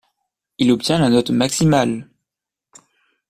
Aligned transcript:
Il 0.57 0.71
obtient 0.71 0.97
la 0.97 1.09
note 1.11 1.29
maximale. 1.29 2.09